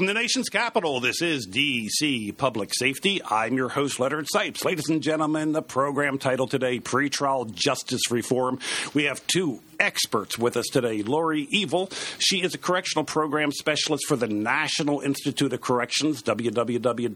[0.00, 3.20] From the nation's capital, this is DC Public Safety.
[3.22, 4.64] I'm your host, Leonard Sipes.
[4.64, 8.60] Ladies and gentlemen, the program title today, Pretrial Justice Reform.
[8.94, 11.02] We have two experts with us today.
[11.02, 11.90] Lori Evielle,
[12.20, 17.10] she is a correctional program specialist for the National Institute of Corrections, www.ncic.gov.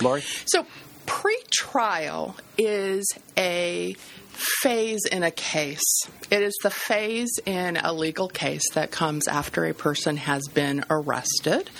[0.00, 0.22] Laurie.
[0.46, 0.66] So,
[1.06, 3.04] pre-trial is
[3.36, 3.94] a
[4.32, 5.82] phase in a case.
[6.30, 10.84] It is the phase in a legal case that comes after a person has been
[10.90, 11.70] arrested,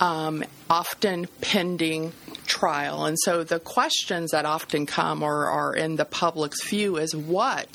[0.00, 2.12] um, often pending
[2.46, 3.04] trial.
[3.04, 7.72] And so the questions that often come or are in the public's view is what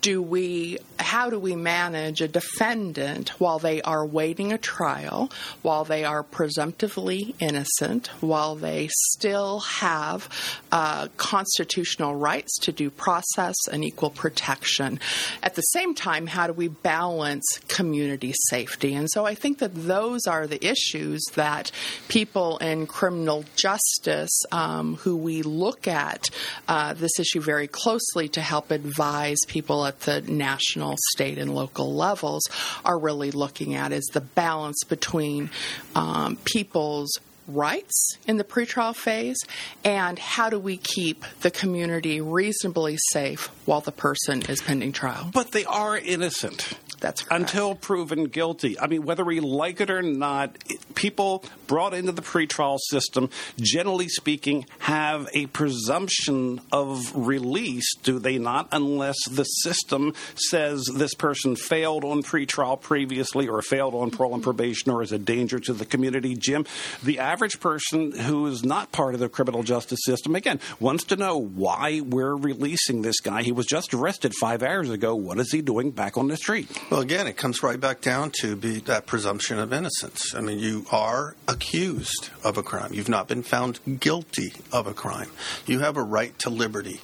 [0.00, 5.30] do we how do we manage a defendant while they are waiting a trial
[5.62, 10.28] while they are presumptively innocent while they still have
[10.72, 14.98] uh, constitutional rights to due process and equal protection?
[15.42, 18.94] At the same time how do we balance community safety?
[18.94, 21.70] And so i think that those are the issues that
[22.08, 26.28] people in criminal justice um, who we look at
[26.68, 31.94] uh, this issue very closely to help advise people at the national, state, and local
[31.94, 32.42] levels
[32.84, 35.50] are really looking at is the balance between
[35.94, 39.38] um, people's rights in the pretrial phase
[39.84, 45.30] and how do we keep the community reasonably safe while the person is pending trial.
[45.32, 46.74] But they are innocent.
[47.06, 47.40] That's correct.
[47.40, 48.80] Until proven guilty.
[48.80, 50.56] I mean, whether we like it or not,
[50.96, 53.30] people brought into the pretrial system,
[53.60, 58.68] generally speaking, have a presumption of release, do they not?
[58.72, 64.42] Unless the system says this person failed on pretrial previously or failed on parole and
[64.42, 66.34] probation or is a danger to the community.
[66.34, 66.66] Jim,
[67.04, 71.14] the average person who is not part of the criminal justice system, again, wants to
[71.14, 73.44] know why we're releasing this guy.
[73.44, 75.14] He was just arrested five hours ago.
[75.14, 76.68] What is he doing back on the street?
[76.90, 80.34] Well, again, it comes right back down to be that presumption of innocence.
[80.34, 82.92] I mean, you are accused of a crime.
[82.92, 85.30] You've not been found guilty of a crime.
[85.66, 87.00] You have a right to liberty.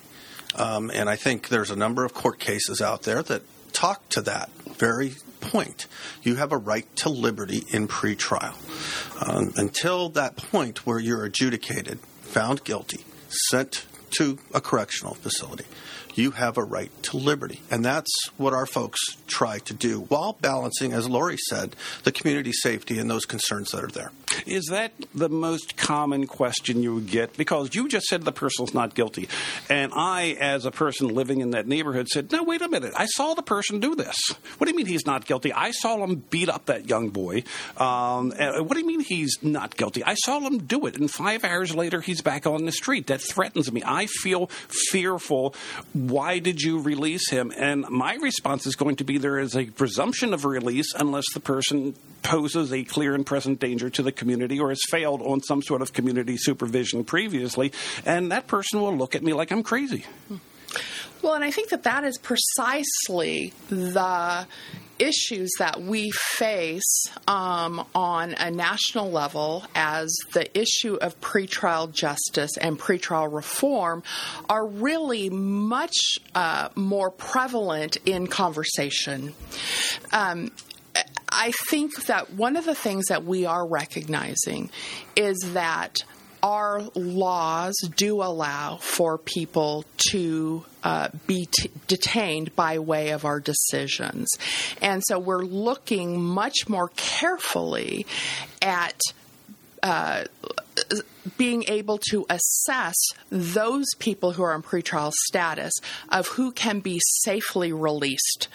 [0.55, 3.43] Um, and I think there's a number of court cases out there that
[3.73, 5.87] talk to that very point.
[6.23, 8.55] You have a right to liberty in pretrial.
[9.27, 13.87] Um, until that point where you're adjudicated, found guilty, sent
[14.19, 15.65] to a correctional facility,
[16.15, 17.61] you have a right to liberty.
[17.71, 22.53] And that's what our folks try to do while balancing, as Lori said, the community
[22.53, 24.13] safety and those concerns that are there.
[24.47, 27.37] Is that the most common question you would get?
[27.37, 29.29] Because you just said the person's not guilty.
[29.69, 32.93] And I, as a person living in that neighborhood, said, No, wait a minute.
[32.97, 34.17] I saw the person do this.
[34.59, 35.53] What do you mean he's not guilty?
[35.53, 37.45] I saw him beat up that young boy.
[37.77, 40.05] Um, and what do you mean he's not guilty?
[40.05, 40.97] I saw him do it.
[40.97, 43.09] And five hours later, he's back on the street.
[43.09, 43.83] That threatens me.
[43.85, 44.47] I feel
[44.91, 45.55] fearful.
[46.03, 47.53] Why did you release him?
[47.57, 51.39] And my response is going to be there is a presumption of release unless the
[51.39, 55.63] person poses a clear and present danger to the community or has failed on some
[55.63, 57.73] sort of community supervision previously.
[58.05, 60.05] And that person will look at me like I'm crazy.
[60.27, 60.37] Hmm.
[61.23, 64.47] Well, and I think that that is precisely the
[64.99, 72.57] issues that we face um, on a national level as the issue of pretrial justice
[72.57, 74.03] and pretrial reform
[74.49, 79.35] are really much uh, more prevalent in conversation.
[80.13, 80.51] Um,
[81.29, 84.71] I think that one of the things that we are recognizing
[85.17, 86.03] is that
[86.43, 93.39] our laws do allow for people to uh, be t- detained by way of our
[93.39, 94.29] decisions.
[94.81, 98.07] And so we're looking much more carefully
[98.61, 99.01] at.
[99.83, 100.25] Uh,
[101.37, 102.95] being able to assess
[103.31, 105.73] those people who are in pretrial status
[106.09, 108.49] of who can be safely released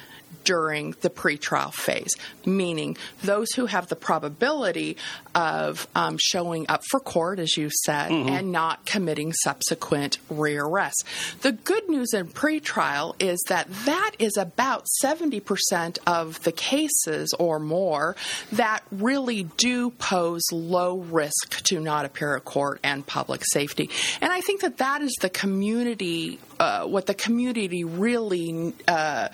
[0.44, 2.12] during the pretrial phase,
[2.46, 4.98] meaning those who have the probability
[5.36, 8.30] of um, showing up for court, as you said, mm-hmm.
[8.30, 11.04] and not committing subsequent rearrest.
[11.42, 17.60] The good news in pretrial is that that is about 70% of the cases or
[17.60, 18.16] more
[18.52, 23.90] that really do pose low risk to not appear at court and public safety.
[24.22, 29.30] And I think that that is the community, uh, what the community really uh,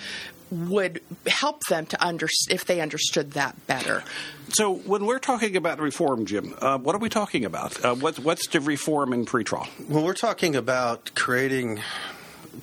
[0.54, 4.04] would help them to under if they understood that better.
[4.50, 7.84] So, when we're talking about reform, Jim, uh, what are we talking about?
[7.84, 9.68] Uh, what, what's the reform in pretrial?
[9.90, 11.82] Well, we're talking about creating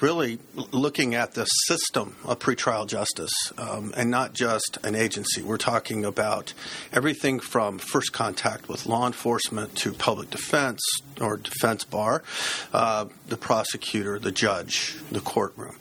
[0.01, 0.39] really
[0.73, 5.43] looking at the system of pretrial justice um, and not just an agency.
[5.43, 6.53] We're talking about
[6.93, 10.81] everything from first contact with law enforcement to public defense
[11.21, 12.23] or defense bar,
[12.73, 15.77] uh, the prosecutor, the judge, the courtroom.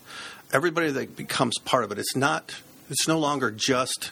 [0.51, 1.99] Everybody that becomes part of it.
[1.99, 2.55] It's not.
[2.89, 4.11] It's no longer just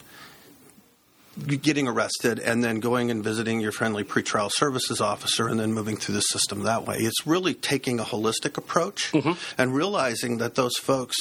[1.46, 5.96] getting arrested and then going and visiting your friendly pretrial services officer and then moving
[5.96, 6.98] through the system that way.
[6.98, 9.34] It's really taking a holistic approach mm-hmm.
[9.62, 11.16] and realizing that those folks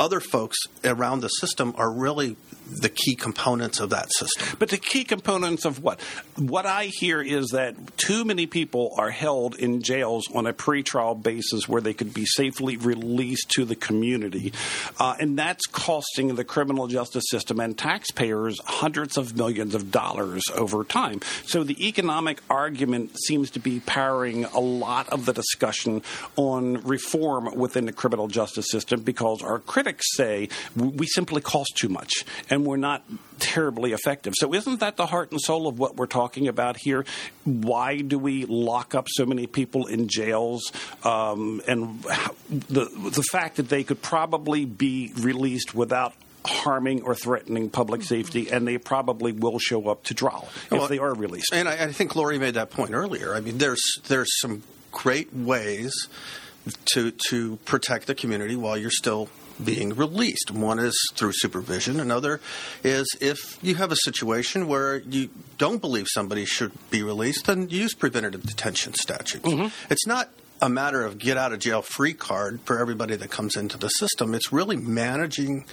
[0.00, 2.36] other folks around the system are really
[2.68, 4.56] the key components of that system.
[4.58, 6.00] But the key components of what?
[6.36, 11.20] What I hear is that too many people are held in jails on a pretrial
[11.20, 14.52] basis where they could be safely released to the community.
[14.98, 20.42] Uh, and that's costing the criminal justice system and taxpayers hundreds of millions of dollars
[20.54, 21.20] over time.
[21.44, 26.02] So the economic argument seems to be powering a lot of the discussion
[26.36, 31.88] on reform within the criminal justice system because our critics say we simply cost too
[31.88, 33.04] much and we're not
[33.38, 34.34] terribly effective.
[34.36, 37.04] So, isn't that the heart and soul of what we're talking about here?
[37.44, 40.72] Why do we lock up so many people in jails?
[41.04, 42.02] Um, and
[42.50, 46.14] the the fact that they could probably be released without
[46.44, 50.88] harming or threatening public safety, and they probably will show up to trial if well,
[50.88, 51.52] they are released.
[51.52, 53.34] And I, I think Lori made that point earlier.
[53.34, 54.62] I mean, there's there's some
[54.92, 55.92] great ways
[56.92, 59.28] to to protect the community while you're still
[59.62, 60.50] being released.
[60.50, 62.00] One is through supervision.
[62.00, 62.40] Another
[62.84, 67.68] is if you have a situation where you don't believe somebody should be released, then
[67.68, 69.44] use preventative detention statutes.
[69.44, 69.92] Mm-hmm.
[69.92, 73.56] It's not a matter of get out of jail free card for everybody that comes
[73.56, 74.34] into the system.
[74.34, 75.64] It's really managing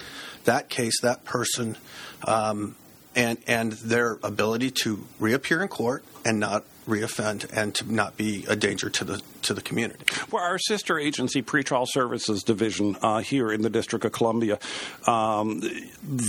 [0.44, 1.76] that case, that person,
[2.24, 2.76] um,
[3.14, 8.44] and and their ability to reappear in court and not reoffend and to not be
[8.48, 10.04] a danger to the to the community.
[10.30, 14.58] Well, our sister agency, Pretrial Services Division, uh, here in the District of Columbia,
[15.06, 15.62] um,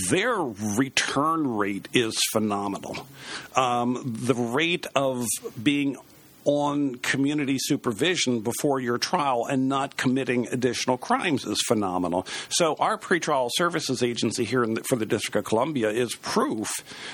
[0.09, 3.07] their return rate is phenomenal.
[3.55, 5.25] Um, the rate of
[5.61, 5.97] being
[6.47, 12.25] on community supervision before your trial and not committing additional crimes is phenomenal.
[12.49, 16.69] So our pretrial services agency here the, for the District of Columbia is proof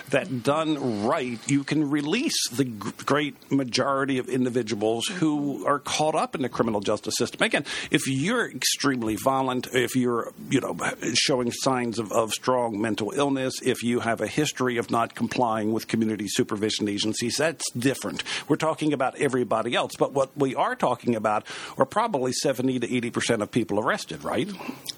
[0.09, 6.15] that done right, you can release the g- great majority of individuals who are caught
[6.15, 7.41] up in the criminal justice system.
[7.41, 10.77] Again, if you're extremely violent, if you're you know
[11.13, 15.73] showing signs of, of strong mental illness, if you have a history of not complying
[15.73, 18.23] with community supervision agencies, that's different.
[18.47, 19.93] We're talking about everybody else.
[19.97, 21.45] But what we are talking about
[21.77, 24.49] are probably 70 to 80 percent of people arrested, right?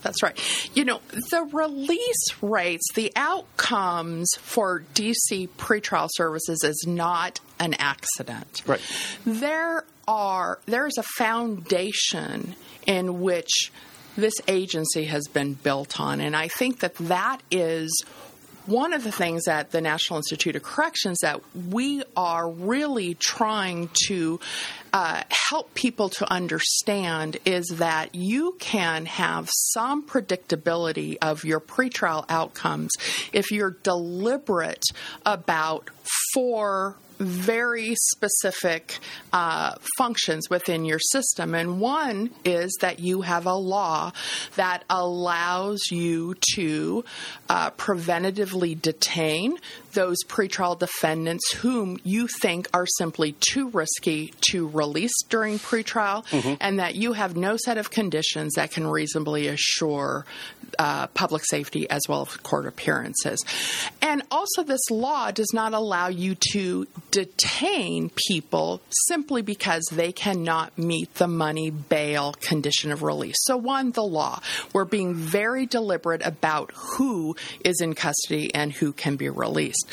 [0.01, 0.38] That's right.
[0.75, 1.01] You know,
[1.31, 8.61] the release rates, the outcomes for DC pretrial services is not an accident.
[8.66, 8.81] Right.
[9.26, 13.71] There are there's a foundation in which
[14.18, 18.06] this agency has been built on and I think that that is
[18.68, 23.90] one of the things at the National Institute of Corrections that we are really trying
[24.07, 24.40] to
[24.94, 32.26] uh, help people to understand is that you can have some predictability of your pretrial
[32.30, 32.92] outcomes
[33.34, 34.84] if you're deliberate
[35.26, 35.90] about
[36.34, 39.00] four very specific
[39.34, 41.56] uh, functions within your system.
[41.56, 44.12] And one is that you have a law
[44.56, 47.06] that allows you to
[47.50, 49.57] uh, preventatively detain
[49.95, 56.54] those pretrial defendants whom you think are simply too risky to release during pretrial, mm-hmm.
[56.61, 60.25] and that you have no set of conditions that can reasonably assure
[60.78, 63.44] uh, public safety as well as court appearances.
[64.02, 70.78] And also, this law does not allow you to detain people simply because they cannot
[70.78, 73.35] meet the money bail condition of release.
[73.40, 74.42] So, one, the law.
[74.73, 79.84] We're being very deliberate about who is in custody and who can be released.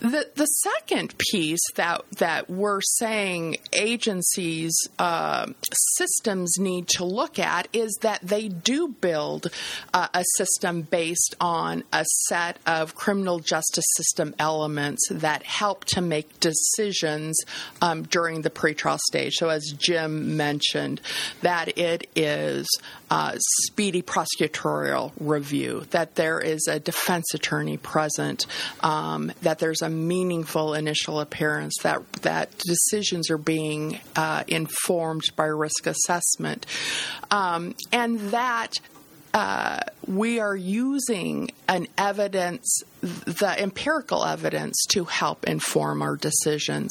[0.00, 5.46] The, the second piece that, that we're saying agencies, uh,
[5.98, 9.48] systems need to look at is that they do build
[9.92, 16.00] uh, a system based on a set of criminal justice system elements that help to
[16.00, 17.38] make decisions
[17.82, 19.34] um, during the pretrial stage.
[19.34, 21.00] So, as Jim mentioned,
[21.42, 22.66] that it is
[23.10, 28.46] uh, speedy prosecutorial review, that there is a defense attorney present,
[28.80, 35.46] um, that there's a meaningful initial appearance, that that decisions are being uh, informed by
[35.46, 36.66] risk assessment,
[37.30, 38.74] um, and that
[39.32, 46.90] uh, we are using an evidence, the empirical evidence, to help inform our decisions.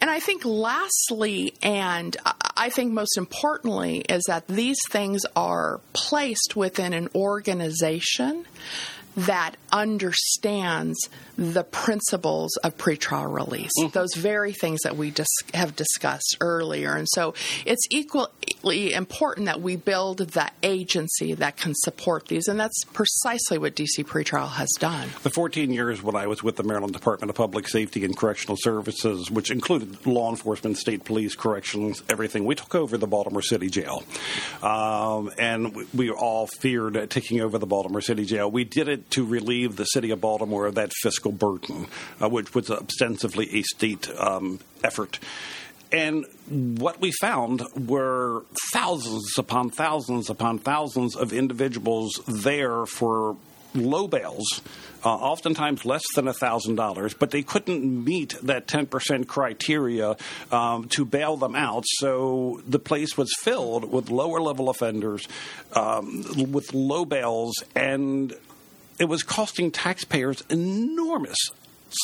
[0.00, 2.16] And I think, lastly, and
[2.56, 8.44] I think most importantly, is that these things are placed within an organization
[9.16, 10.98] that understands
[11.36, 13.90] the principles of pretrial release, mm-hmm.
[13.90, 16.94] those very things that we dis- have discussed earlier.
[16.94, 22.58] And so it's equally important that we build the agency that can support these, and
[22.60, 25.08] that's precisely what DC pretrial has done.
[25.22, 28.56] The 14 years when I was with the Maryland Department of Public Safety and Correctional
[28.58, 33.68] Services, which included law enforcement, state police, corrections, everything, we took over the Baltimore City
[33.68, 34.02] Jail.
[34.62, 38.50] Um, and we, we all feared taking over the Baltimore City Jail.
[38.50, 41.86] We did it to relieve the city of Baltimore of that fiscal burden,
[42.20, 45.18] uh, which was ostensibly a state um, effort.
[45.92, 53.36] And what we found were thousands upon thousands upon thousands of individuals there for
[53.74, 54.62] low bails,
[55.04, 60.16] uh, oftentimes less than $1,000, but they couldn't meet that 10% criteria
[60.50, 61.84] um, to bail them out.
[61.98, 65.26] So the place was filled with lower level offenders
[65.74, 68.34] um, with low bails, and
[68.98, 71.38] it was costing taxpayers enormous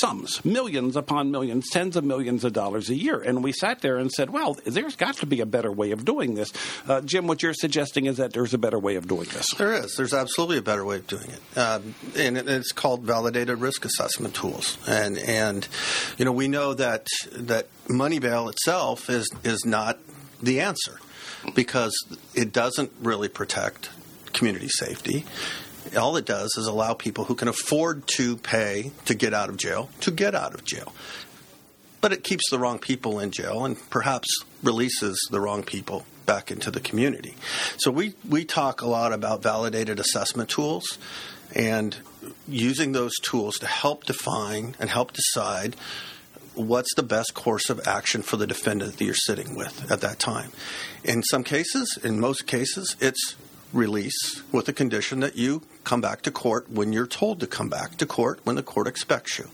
[0.01, 3.21] sums, millions upon millions, tens of millions of dollars a year.
[3.21, 6.05] And we sat there and said, well, there's got to be a better way of
[6.05, 6.53] doing this.
[6.87, 9.47] Uh, Jim, what you're suggesting is that there's a better way of doing this.
[9.55, 9.97] There is.
[9.97, 11.59] There's absolutely a better way of doing it.
[11.59, 14.79] Um, and it's called validated risk assessment tools.
[14.87, 15.67] And, and,
[16.17, 19.99] you know, we know that, that money bail itself is, is not
[20.43, 20.99] the answer
[21.55, 21.95] because
[22.35, 23.91] it doesn't really protect
[24.33, 25.25] community safety
[25.97, 29.57] all it does is allow people who can afford to pay to get out of
[29.57, 30.93] jail to get out of jail.
[32.01, 34.29] But it keeps the wrong people in jail and perhaps
[34.63, 37.35] releases the wrong people back into the community.
[37.79, 40.99] So we, we talk a lot about validated assessment tools
[41.55, 41.97] and
[42.47, 45.75] using those tools to help define and help decide
[46.55, 50.19] what's the best course of action for the defendant that you're sitting with at that
[50.19, 50.51] time.
[51.05, 53.37] In some cases, in most cases, it's
[53.73, 57.69] release with the condition that you come back to court when you're told to come
[57.69, 59.49] back to court when the court expects you.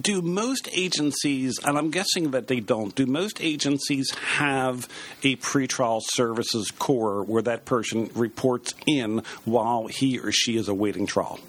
[0.00, 4.88] Do most agencies, and I'm guessing that they don't, do most agencies have
[5.24, 11.06] a pretrial services core where that person reports in while he or she is awaiting
[11.06, 11.40] trial?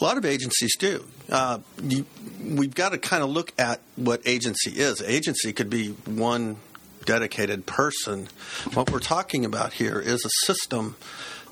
[0.00, 1.04] A lot of agencies do.
[1.30, 2.06] Uh, you,
[2.42, 5.02] we've got to kind of look at what agency is.
[5.02, 6.56] Agency could be one
[7.04, 8.28] dedicated person.
[8.74, 10.96] What we're talking about here is a system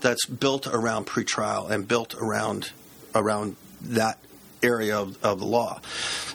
[0.01, 2.73] that's built around pretrial and built around
[3.15, 4.19] around that
[4.63, 5.81] area of, of the law.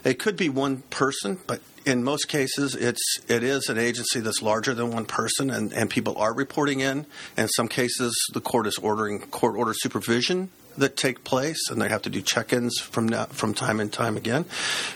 [0.04, 4.42] It could be one person, but in most cases, it's it is an agency that's
[4.42, 7.06] larger than one person, and, and people are reporting in.
[7.38, 11.90] In some cases, the court is ordering court order supervision that take place, and they
[11.90, 14.46] have to do check-ins from now, from time and time again.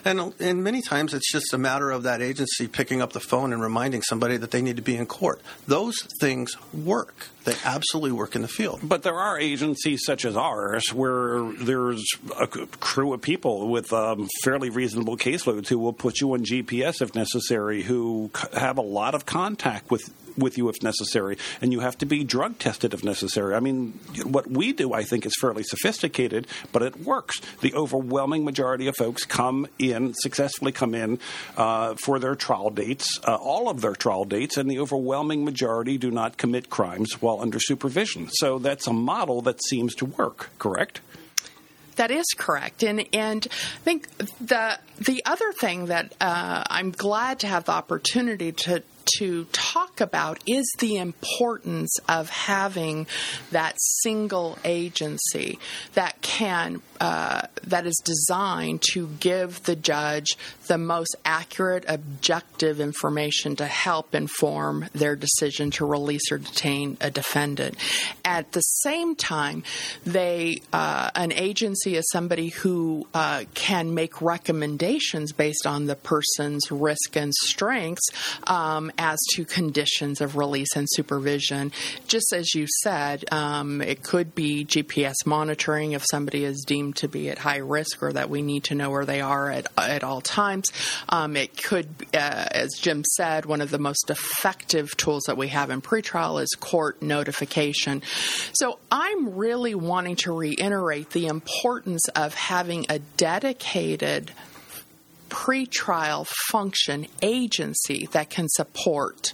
[0.06, 3.54] And and many times it's just a matter of that agency picking up the phone
[3.54, 5.42] and reminding somebody that they need to be in court.
[5.68, 7.28] Those things work.
[7.44, 8.82] They absolutely work in the field.
[8.84, 12.06] But there are agencies such as ours where there's
[12.40, 17.02] a crew of people with um, fairly reasonable caseloads who will put you on GPS
[17.02, 21.80] if necessary, who have a lot of contact with with you if necessary, and you
[21.80, 23.56] have to be drug tested if necessary.
[23.56, 27.42] I mean, what we do, I think, is fairly sophisticated, but it works.
[27.62, 31.20] The overwhelming majority of folks come in, successfully come in
[31.58, 35.98] uh, for their trial dates, uh, all of their trial dates, and the overwhelming majority
[35.98, 38.30] do not commit crimes while under supervision.
[38.32, 41.02] So that's a model that seems to work, correct?
[41.98, 44.08] That is correct, and and I think
[44.40, 48.82] the the other thing that uh, I'm glad to have the opportunity to
[49.18, 53.08] to talk about is the importance of having
[53.52, 55.60] that single agency
[55.94, 63.56] that can uh, that is designed to give the judge the most accurate, objective information
[63.56, 67.76] to help inform their decision to release or detain a defendant.
[68.24, 69.64] At the same time,
[70.06, 76.72] they uh, an agency is somebody who uh, can make recommendations based on the person's
[76.72, 78.10] risk and strengths
[78.98, 81.72] as to conditions of release and supervision.
[82.08, 87.08] Just as you said, um, it could be GPS monitoring if somebody is deemed to
[87.08, 90.04] be at high risk or that we need to know where they are at, at
[90.04, 90.68] all times.
[91.10, 95.50] Um, it could, uh, as Jim said, one of the most effective tools that we
[95.50, 98.02] have in pretrial is court notification.
[98.54, 104.32] So I'm really wanting to reiterate the importance of having a dedicated
[105.32, 109.34] pretrial function agency that can support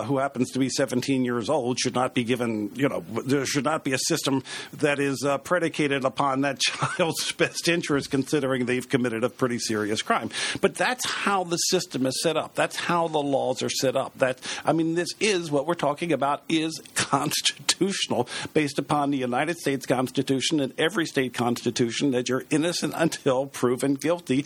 [0.04, 3.64] who happens to be 17 years old should not be given, you know, there should
[3.64, 8.88] not be a system that is uh, predicated upon that child's best interest considering they've
[8.88, 10.28] committed a pretty serious crime.
[10.60, 12.56] But that's how the system is set up.
[12.56, 14.18] That's how the laws are set up.
[14.18, 19.56] That I mean, this is what we're talking about is constitutional based upon the United
[19.58, 24.44] States Constitution and every state constitution that you're innocent until proven guilty.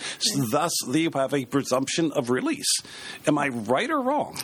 [0.50, 2.72] Thus, you have a presumption of release.
[3.26, 4.38] Am I right or wrong?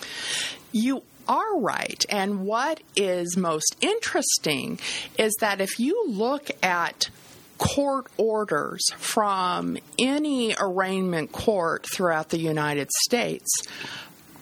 [0.72, 2.04] You are right.
[2.08, 4.78] And what is most interesting
[5.18, 7.10] is that if you look at
[7.58, 13.48] court orders from any arraignment court throughout the United States,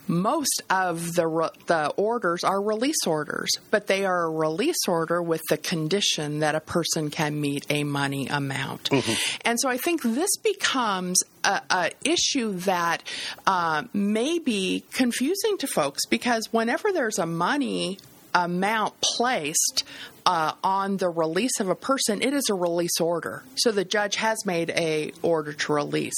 [0.08, 5.22] most of the re- the orders are release orders, but they are a release order
[5.22, 8.90] with the condition that a person can meet a money amount.
[8.90, 9.38] Mm-hmm.
[9.44, 13.02] And so I think this becomes a, a issue that
[13.46, 17.98] uh, may be confusing to folks because whenever there's a money
[18.36, 19.84] amount placed
[20.26, 23.44] uh, on the release of a person, it is a release order.
[23.54, 26.14] So the judge has made a order to release.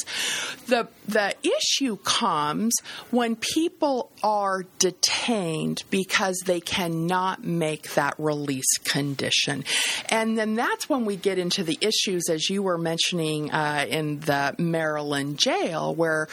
[0.67, 2.75] The the issue comes
[3.11, 9.65] when people are detained because they cannot make that release condition,
[10.09, 14.21] and then that's when we get into the issues as you were mentioning uh, in
[14.21, 16.29] the Maryland jail, where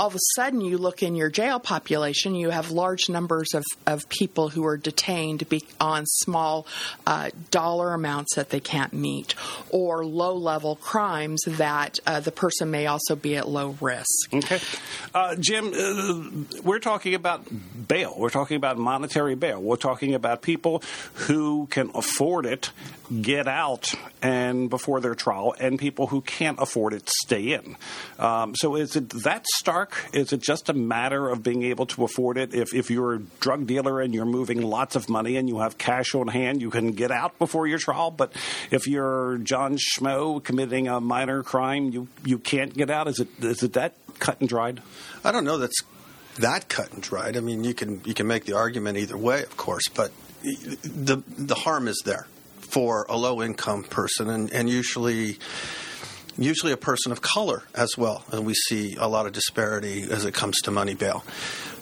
[0.00, 3.62] all of a sudden you look in your jail population, you have large numbers of,
[3.86, 5.44] of people who are detained
[5.78, 6.66] on small
[7.06, 9.34] uh, dollar amounts that they can't meet,
[9.68, 14.32] or low level crimes that uh, the person may also be at low risk.
[14.32, 14.58] Okay.
[15.12, 17.44] Uh, Jim, uh, we're talking about
[17.86, 18.14] bail.
[18.16, 19.60] We're talking about monetary bail.
[19.60, 20.82] We're talking about people
[21.12, 22.70] who can afford it
[23.20, 27.76] get out and before their trial, and people who can't afford it stay in.
[28.18, 29.89] Um, so is it that stark?
[30.12, 32.54] Is it just a matter of being able to afford it?
[32.54, 35.78] If if you're a drug dealer and you're moving lots of money and you have
[35.78, 38.10] cash on hand, you can get out before your trial.
[38.10, 38.32] But
[38.70, 43.08] if you're John Schmo committing a minor crime, you you can't get out.
[43.08, 44.82] Is it is it that cut and dried?
[45.24, 45.58] I don't know.
[45.58, 45.82] That's
[46.38, 47.36] that cut and dried.
[47.36, 51.22] I mean, you can you can make the argument either way, of course, but the
[51.38, 52.26] the harm is there
[52.60, 55.38] for a low income person, and, and usually
[56.38, 58.24] usually a person of color as well.
[58.32, 61.24] And we see a lot of disparity as it comes to money bail.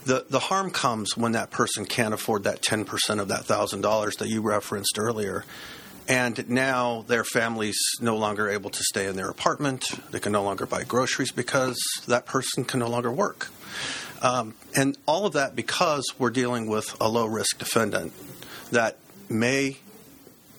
[0.05, 4.29] The, the harm comes when that person can't afford that 10% of that $1,000 that
[4.29, 5.45] you referenced earlier.
[6.09, 9.85] And now their family's no longer able to stay in their apartment.
[10.11, 13.49] They can no longer buy groceries because that person can no longer work.
[14.23, 18.13] Um, and all of that because we're dealing with a low risk defendant
[18.71, 18.97] that
[19.29, 19.77] may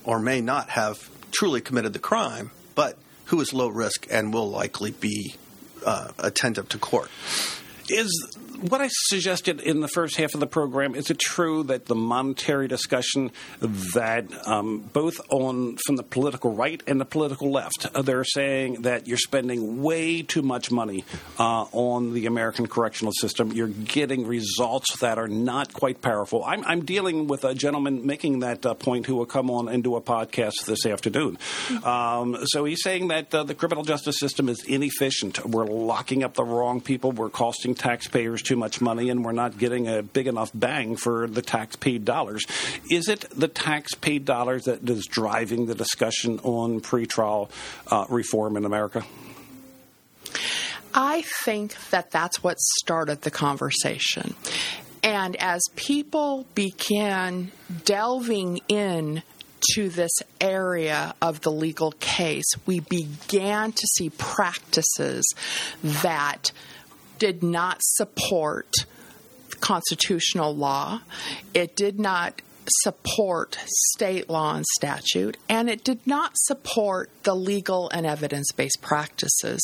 [0.03, 2.51] or may not have truly committed the crime,
[3.29, 5.35] who is low risk and will likely be
[5.85, 7.09] uh, attentive to court.
[7.87, 8.11] Is
[8.61, 11.95] what I suggested in the first half of the program is it true that the
[11.95, 18.01] monetary discussion that um, both on from the political right and the political left uh,
[18.01, 21.05] they're saying that you're spending way too much money
[21.39, 23.51] uh, on the American correctional system.
[23.51, 26.43] You're getting results that are not quite powerful.
[26.43, 29.83] I'm, I'm dealing with a gentleman making that uh, point who will come on and
[29.83, 31.37] do a podcast this afternoon.
[31.83, 35.45] Um, so he's saying that uh, the criminal justice system is inefficient.
[35.45, 37.11] We're locking up the wrong people.
[37.11, 41.27] We're costing taxpayers too much money and we're not getting a big enough bang for
[41.27, 42.43] the tax paid dollars.
[42.89, 47.51] Is it the tax paid dollars that is driving the discussion on pretrial
[47.91, 49.05] uh, reform in America?
[50.95, 54.33] I think that that's what started the conversation.
[55.03, 57.51] And as people began
[57.85, 59.21] delving in
[59.75, 65.23] to this area of the legal case, we began to see practices
[65.83, 66.51] that
[67.19, 68.73] did not support
[69.59, 71.01] constitutional law.
[71.53, 72.41] It did not
[72.81, 78.81] support state law and statute, and it did not support the legal and evidence based
[78.81, 79.61] practices.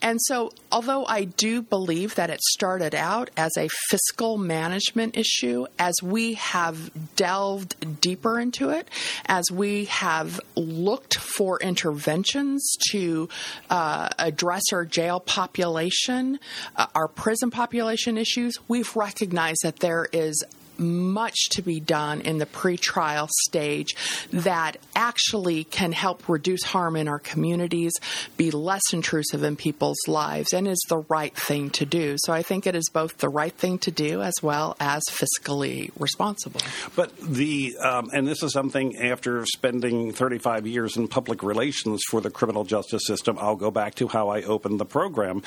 [0.00, 5.66] And so, although I do believe that it started out as a fiscal management issue,
[5.78, 8.88] as we have delved deeper into it,
[9.26, 13.28] as we have looked for interventions to
[13.70, 16.38] uh, address our jail population,
[16.76, 20.42] uh, our prison population issues, we've recognized that there is
[20.82, 23.94] much to be done in the pretrial stage
[24.32, 27.92] that actually can help reduce harm in our communities,
[28.36, 32.16] be less intrusive in people's lives, and is the right thing to do.
[32.18, 35.90] So I think it is both the right thing to do as well as fiscally
[35.98, 36.60] responsible.
[36.96, 42.20] But the, um, and this is something after spending 35 years in public relations for
[42.20, 45.42] the criminal justice system, I'll go back to how I opened the program.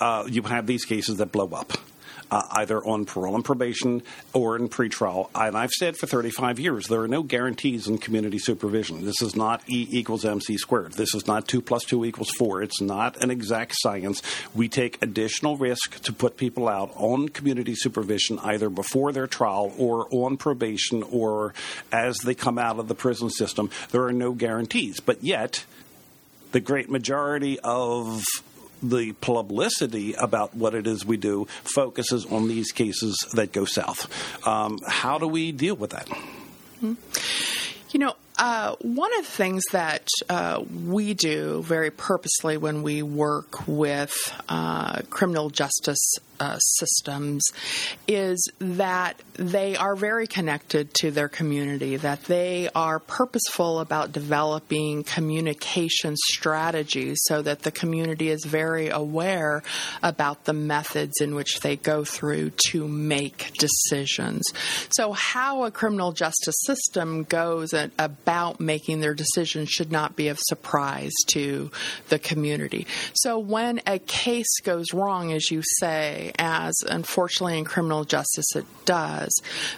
[0.00, 1.72] Uh, you have these cases that blow up
[2.30, 5.30] uh, either on parole and probation or in pretrial.
[5.34, 9.04] And I've said for 35 years there are no guarantees in community supervision.
[9.04, 10.92] This is not E equals MC squared.
[10.92, 12.62] This is not 2 plus 2 equals 4.
[12.62, 14.22] It's not an exact science.
[14.54, 19.72] We take additional risk to put people out on community supervision either before their trial
[19.78, 21.54] or on probation or
[21.92, 23.70] as they come out of the prison system.
[23.90, 25.00] There are no guarantees.
[25.00, 25.64] But yet,
[26.52, 28.22] the great majority of
[28.82, 34.08] the publicity about what it is we do focuses on these cases that go south.
[34.46, 36.08] Um, how do we deal with that?
[36.82, 36.94] Mm-hmm.
[37.90, 43.02] You know, uh, one of the things that uh, we do very purposely when we
[43.02, 44.14] work with
[44.48, 47.44] uh, criminal justice uh, systems
[48.06, 55.04] is that they are very connected to their community, that they are purposeful about developing
[55.04, 59.62] communication strategies so that the community is very aware
[60.02, 64.42] about the methods in which they go through to make decisions.
[64.90, 70.38] So, how a criminal justice system goes about making their decisions should not be of
[70.40, 71.70] surprise to
[72.08, 72.86] the community.
[73.14, 78.66] So, when a case goes wrong, as you say, as unfortunately in criminal justice it
[78.84, 79.30] does,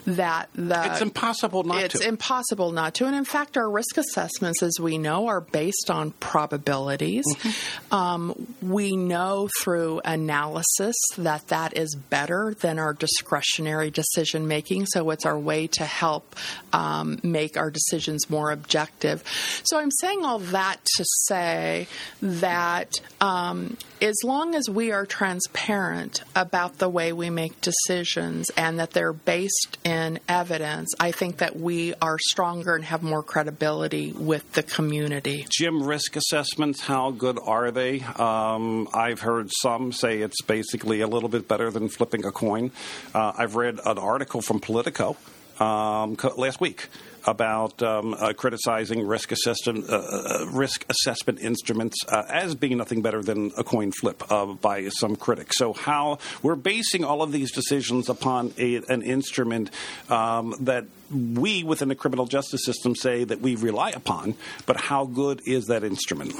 [0.06, 1.84] that the it's impossible not to.
[1.84, 2.08] it's to.
[2.08, 3.06] impossible not to.
[3.06, 7.24] And in fact, our risk assessments, as we know, are based on probabilities.
[7.26, 7.94] Mm-hmm.
[7.94, 14.86] Um, we know through analysis that that is better than our discretionary decision making.
[14.86, 16.36] So it's our way to help
[16.72, 19.22] um, make our decisions more objective.
[19.64, 21.86] So I'm saying all that to say
[22.22, 28.78] that um, as long as we are transparent about the way we make decisions and
[28.78, 34.12] that they're based in evidence, I think that we are stronger and have more credibility
[34.12, 35.46] with the community.
[35.50, 38.00] Jim, risk assessments, how good are they?
[38.00, 42.70] Um, I've heard some say it's basically a little bit better than flipping a coin.
[43.14, 45.18] Uh, I've read an article from Politico
[45.60, 46.88] um, last week
[47.26, 53.02] about um, uh, criticizing risk assessment uh, uh, risk assessment instruments uh, as being nothing
[53.02, 55.58] better than a coin flip uh, by some critics.
[55.58, 59.70] So how we're basing all of these decisions upon a, an instrument
[60.08, 64.34] um, that we within the criminal justice system say that we rely upon,
[64.66, 66.34] but how good is that instrument?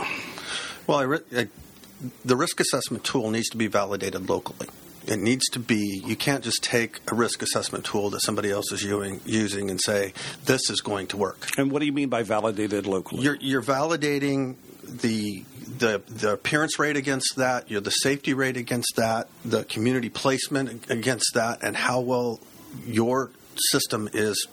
[0.87, 1.49] Well, I re- I,
[2.25, 4.69] the risk assessment tool needs to be validated locally
[5.07, 8.71] it needs to be you can't just take a risk assessment tool that somebody else
[8.73, 10.13] is using, and say
[10.45, 13.63] this is going to work and what do you mean by validated locally you're, you're
[13.63, 15.45] validating the
[15.79, 20.91] the the appearance rate against that you're the safety rate against that the community placement
[20.91, 22.41] against that and how well
[22.87, 23.31] your
[23.71, 24.47] system is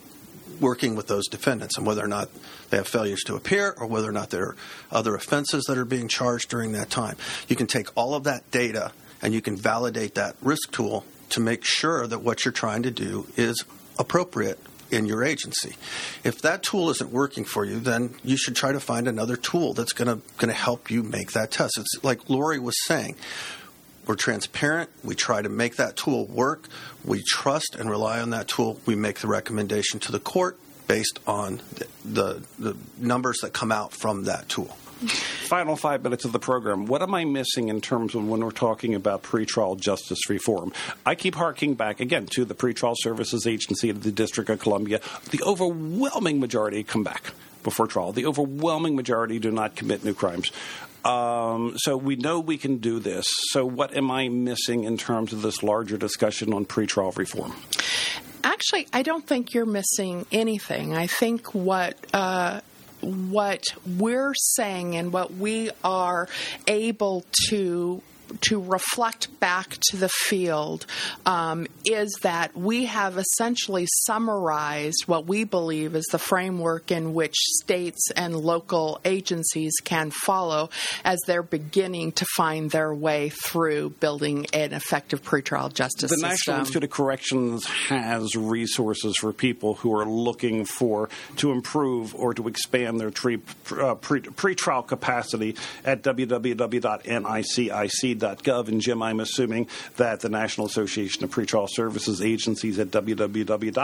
[0.60, 2.30] working with those defendants and whether or not
[2.70, 4.56] they have failures to appear or whether or not there are
[4.92, 7.16] other offenses that are being charged during that time.
[7.48, 11.40] You can take all of that data and you can validate that risk tool to
[11.40, 13.64] make sure that what you're trying to do is
[14.00, 15.76] appropriate in your agency.
[16.24, 19.74] If that tool isn't working for you, then you should try to find another tool
[19.74, 21.78] that's going to going to help you make that test.
[21.78, 23.16] It's like Lori was saying.
[24.06, 24.90] We're transparent.
[25.04, 26.70] We try to make that tool work.
[27.04, 28.80] We trust and rely on that tool.
[28.86, 33.72] We make the recommendation to the court based on the, the, the numbers that come
[33.74, 34.78] out from that tool.
[34.98, 36.88] Final five minutes of the program.
[36.88, 40.74] What am I missing in terms of when we're talking about pretrial justice reform?
[41.06, 45.00] I keep harking back again to the Pretrial Services Agency of the District of Columbia.
[45.30, 47.32] The overwhelming majority come back
[47.64, 48.12] before trial.
[48.12, 50.52] The overwhelming majority do not commit new crimes.
[51.06, 53.28] Um, so we know we can do this.
[53.52, 57.54] So what am I missing in terms of this larger discussion on pretrial reform?
[58.44, 60.96] Actually, I don't think you're missing anything.
[60.96, 62.62] I think what uh,
[63.02, 63.64] what
[63.98, 66.28] we're saying and what we are
[66.68, 68.02] able to
[68.42, 70.86] to reflect back to the field
[71.26, 77.36] um, is that we have essentially summarized what we believe is the framework in which
[77.64, 80.70] states and local agencies can follow
[81.04, 86.30] as they're beginning to find their way through building an effective pretrial justice the system.
[86.30, 92.34] National Institute of Corrections has resources for people who are looking for to improve or
[92.34, 93.40] to expand their tre-
[93.72, 96.58] uh, pre- pretrial capacity at www.nicIC
[98.22, 103.78] And Jim, I'm assuming that the National Association of Pretrial Services Agencies at www.napsa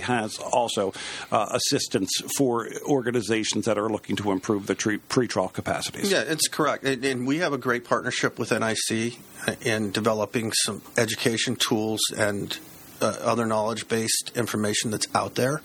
[0.00, 0.92] has also
[1.30, 6.10] uh, assistance for organizations that are looking to improve the tre- pretrial capacities.
[6.10, 6.84] Yeah, it's correct.
[6.84, 9.18] And, and we have a great partnership with NIC
[9.62, 12.58] in developing some education tools and
[13.00, 15.60] uh, other knowledge based information that's out there.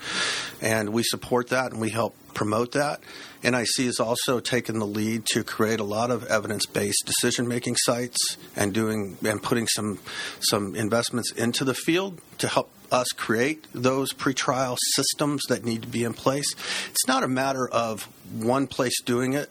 [0.62, 3.02] And we support that and we help promote that.
[3.44, 8.74] NIC has also taken the lead to create a lot of evidence-based decision-making sites and
[8.74, 10.00] doing and putting some
[10.40, 15.88] some investments into the field to help us create those pretrial systems that need to
[15.88, 16.54] be in place.
[16.90, 19.50] It's not a matter of one place doing it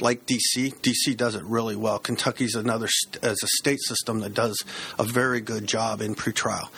[0.00, 0.74] like DC.
[0.80, 1.98] DC does it really well.
[1.98, 2.88] Kentucky's another
[3.22, 4.56] as a state system that does
[4.98, 6.68] a very good job in pretrial.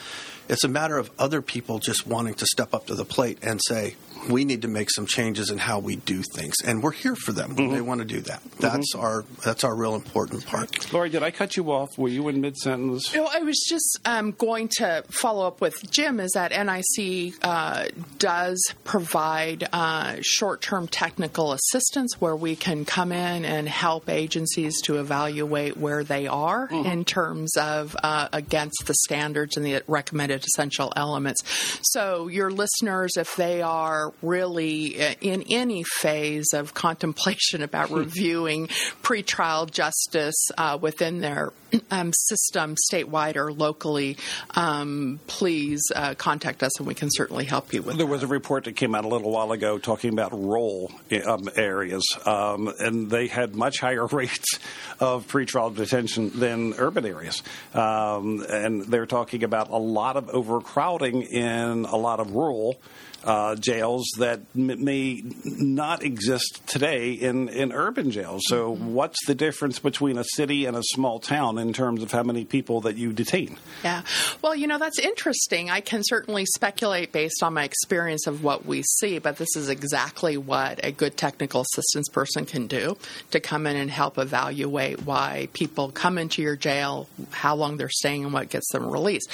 [0.48, 3.60] It's a matter of other people just wanting to step up to the plate and
[3.68, 3.96] say,
[4.28, 7.32] we need to make some changes in how we do things, and we're here for
[7.32, 7.74] them when mm-hmm.
[7.74, 8.42] they want to do that.
[8.58, 9.04] That's mm-hmm.
[9.04, 10.92] our that's our real important part.
[10.92, 11.96] Lori, did I cut you off?
[11.96, 13.14] Were you in mid sentence?
[13.14, 16.20] No, I was just um, going to follow up with Jim.
[16.20, 17.86] Is that NIC uh,
[18.18, 24.80] does provide uh, short term technical assistance where we can come in and help agencies
[24.82, 26.88] to evaluate where they are mm-hmm.
[26.88, 31.42] in terms of uh, against the standards and the recommended essential elements.
[31.82, 38.68] So your listeners, if they are really uh, in any phase of contemplation about reviewing
[39.02, 41.52] pretrial justice uh, within their
[41.90, 44.16] um, system, statewide or locally,
[44.54, 48.12] um, please uh, contact us and we can certainly help you with There that.
[48.12, 50.90] was a report that came out a little while ago talking about rural
[51.26, 54.58] um, areas, um, and they had much higher rates
[55.00, 57.42] of pretrial detention than urban areas.
[57.74, 62.80] Um, and they're talking about a lot of overcrowding in a lot of rural
[63.24, 68.42] uh, jails that m- may not exist today in, in urban jails.
[68.46, 68.94] So, mm-hmm.
[68.94, 72.44] what's the difference between a city and a small town in terms of how many
[72.44, 73.58] people that you detain?
[73.82, 74.02] Yeah.
[74.40, 75.68] Well, you know, that's interesting.
[75.68, 79.68] I can certainly speculate based on my experience of what we see, but this is
[79.68, 82.96] exactly what a good technical assistance person can do
[83.32, 87.88] to come in and help evaluate why people come into your jail, how long they're
[87.88, 89.28] staying, and what gets them released.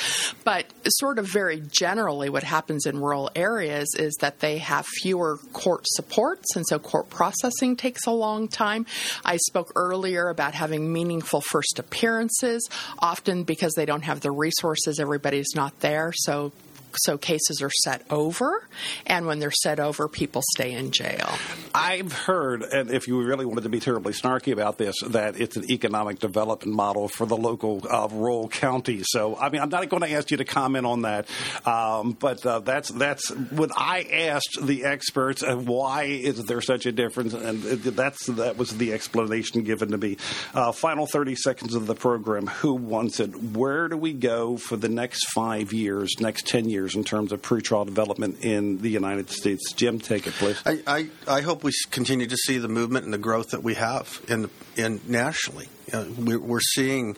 [0.45, 4.87] But, sort of very generally, what happens in rural areas is is that they have
[4.87, 8.87] fewer court supports, and so court processing takes a long time.
[9.25, 15.01] I spoke earlier about having meaningful first appearances, often because they don't have the resources,
[15.01, 16.53] everybody's not there, so
[16.99, 18.67] so cases are set over,
[19.07, 21.35] and when they're set over, people stay in jail.
[21.75, 25.57] I've heard, and if you really wanted to be terribly snarky about this, that it's
[25.57, 29.03] an economic development model for the local uh, rural county.
[29.05, 31.29] So, I mean, I'm not going to ask you to comment on that,
[31.67, 36.87] um, but uh, that's that's when I asked the experts, uh, why is there such
[36.87, 40.17] a difference, and that's that was the explanation given to me.
[40.53, 42.47] Uh, final 30 seconds of the program.
[42.47, 43.35] Who wants it?
[43.35, 46.84] Where do we go for the next five years, next 10 years?
[46.85, 49.73] Years in terms of pretrial development in the United States.
[49.73, 50.61] Jim, take it, please.
[50.67, 53.75] I, I, I hope we continue to see the movement and the growth that we
[53.75, 55.69] have in, in nationally.
[55.93, 57.17] Know, we're, seeing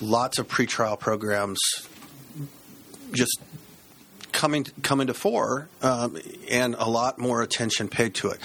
[0.00, 1.58] lots of pretrial programs
[3.12, 3.40] just
[4.32, 6.18] coming coming to fore, um,
[6.50, 8.38] and a lot more attention paid to it.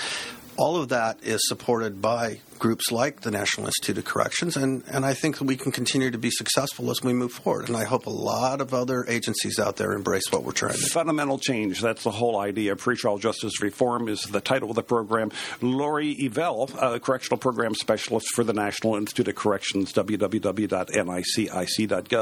[0.58, 5.06] All of that is supported by groups like the National Institute of Corrections, and, and
[5.06, 7.68] I think that we can continue to be successful as we move forward.
[7.68, 10.80] And I hope a lot of other agencies out there embrace what we're trying to
[10.80, 10.86] do.
[10.86, 11.82] Fundamental change.
[11.82, 12.78] That's the whole idea.
[12.78, 15.30] Pretrial justice reform is the title of the program.
[15.60, 20.72] Lori Evielle, uh, correctional program specialist for the National Institute of Corrections, www.ncic.gov,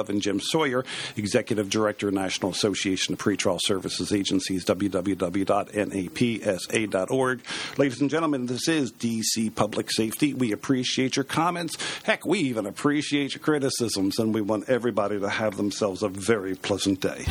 [0.10, 0.84] and Jim Sawyer,
[1.18, 5.42] executive director, National Association of Pretrial Services Agencies, www.napsa.org.
[7.78, 11.78] Ladies and gentlemen, this is DC Public Safety we appreciate your comments.
[12.04, 16.56] Heck, we even appreciate your criticisms, and we want everybody to have themselves a very
[16.56, 17.26] pleasant day.